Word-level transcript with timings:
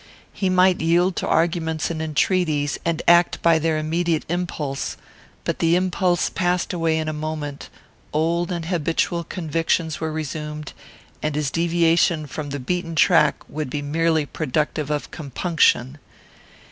He 0.33 0.49
might 0.49 0.81
yield 0.81 1.15
to 1.17 1.27
arguments 1.27 1.91
and 1.91 2.01
entreaties, 2.01 2.79
and 2.83 3.03
act 3.07 3.39
by 3.43 3.59
their 3.59 3.77
immediate 3.77 4.25
impulse; 4.29 4.97
but 5.43 5.59
the 5.59 5.75
impulse 5.75 6.27
passed 6.27 6.73
away 6.73 6.97
in 6.97 7.07
a 7.07 7.13
moment, 7.13 7.69
old 8.11 8.51
and 8.51 8.65
habitual 8.65 9.23
convictions 9.23 9.99
were 10.01 10.11
resumed, 10.11 10.73
and 11.21 11.35
his 11.35 11.51
deviation 11.51 12.25
from 12.25 12.49
the 12.49 12.59
beaten 12.59 12.95
track 12.95 13.43
would 13.47 13.69
be 13.69 13.83
merely 13.83 14.25
productive 14.25 14.89
of 14.89 15.11
compunction. 15.11 15.99